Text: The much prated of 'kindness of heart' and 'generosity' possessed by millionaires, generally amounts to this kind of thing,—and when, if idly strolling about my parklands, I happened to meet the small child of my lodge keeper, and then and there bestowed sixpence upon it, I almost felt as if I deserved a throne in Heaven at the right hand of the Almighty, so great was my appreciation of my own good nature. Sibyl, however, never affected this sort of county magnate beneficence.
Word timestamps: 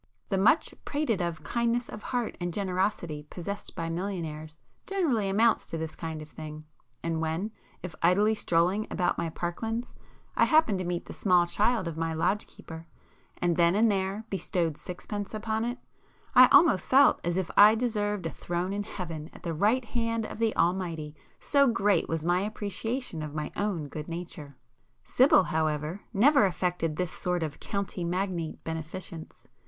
The 0.29 0.37
much 0.39 0.73
prated 0.83 1.21
of 1.21 1.43
'kindness 1.43 1.87
of 1.87 2.01
heart' 2.01 2.35
and 2.39 2.51
'generosity' 2.51 3.27
possessed 3.29 3.75
by 3.75 3.87
millionaires, 3.87 4.57
generally 4.87 5.29
amounts 5.29 5.67
to 5.67 5.77
this 5.77 5.95
kind 5.95 6.23
of 6.23 6.29
thing,—and 6.31 7.21
when, 7.21 7.51
if 7.83 7.93
idly 8.01 8.33
strolling 8.33 8.87
about 8.89 9.19
my 9.19 9.29
parklands, 9.29 9.93
I 10.35 10.45
happened 10.45 10.79
to 10.79 10.85
meet 10.85 11.05
the 11.05 11.13
small 11.13 11.45
child 11.45 11.87
of 11.87 11.97
my 11.99 12.15
lodge 12.15 12.47
keeper, 12.47 12.87
and 13.37 13.57
then 13.57 13.75
and 13.75 13.91
there 13.91 14.25
bestowed 14.31 14.75
sixpence 14.75 15.35
upon 15.35 15.65
it, 15.65 15.77
I 16.33 16.47
almost 16.47 16.89
felt 16.89 17.19
as 17.23 17.37
if 17.37 17.51
I 17.55 17.75
deserved 17.75 18.25
a 18.25 18.31
throne 18.31 18.73
in 18.73 18.81
Heaven 18.81 19.29
at 19.33 19.43
the 19.43 19.53
right 19.53 19.85
hand 19.85 20.25
of 20.25 20.39
the 20.39 20.55
Almighty, 20.55 21.15
so 21.39 21.67
great 21.67 22.09
was 22.09 22.25
my 22.25 22.39
appreciation 22.41 23.21
of 23.21 23.35
my 23.35 23.51
own 23.55 23.87
good 23.87 24.07
nature. 24.07 24.57
Sibyl, 25.03 25.43
however, 25.43 26.01
never 26.11 26.47
affected 26.47 26.95
this 26.95 27.11
sort 27.11 27.43
of 27.43 27.59
county 27.59 28.03
magnate 28.03 28.63
beneficence. 28.63 29.43